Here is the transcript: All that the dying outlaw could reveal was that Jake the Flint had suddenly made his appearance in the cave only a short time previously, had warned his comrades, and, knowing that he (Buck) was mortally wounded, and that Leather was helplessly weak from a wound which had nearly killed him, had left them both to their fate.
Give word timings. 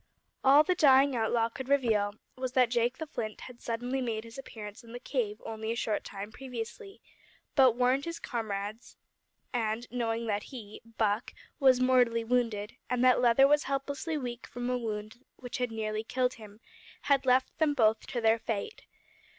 All 0.43 0.63
that 0.63 0.77
the 0.79 0.81
dying 0.81 1.15
outlaw 1.15 1.49
could 1.49 1.69
reveal 1.69 2.15
was 2.35 2.53
that 2.53 2.71
Jake 2.71 2.97
the 2.97 3.05
Flint 3.05 3.41
had 3.41 3.61
suddenly 3.61 4.01
made 4.01 4.23
his 4.23 4.39
appearance 4.39 4.83
in 4.83 4.93
the 4.93 4.99
cave 4.99 5.39
only 5.45 5.71
a 5.71 5.75
short 5.75 6.03
time 6.03 6.31
previously, 6.31 7.03
had 7.55 7.67
warned 7.67 8.05
his 8.05 8.17
comrades, 8.17 8.97
and, 9.53 9.85
knowing 9.91 10.25
that 10.25 10.41
he 10.49 10.81
(Buck) 10.97 11.35
was 11.59 11.79
mortally 11.79 12.23
wounded, 12.23 12.77
and 12.89 13.03
that 13.03 13.21
Leather 13.21 13.47
was 13.47 13.65
helplessly 13.65 14.17
weak 14.17 14.47
from 14.47 14.71
a 14.71 14.75
wound 14.79 15.23
which 15.35 15.59
had 15.59 15.71
nearly 15.71 16.03
killed 16.03 16.33
him, 16.33 16.61
had 17.01 17.23
left 17.27 17.55
them 17.59 17.75
both 17.75 18.07
to 18.07 18.19
their 18.19 18.39
fate. 18.39 18.85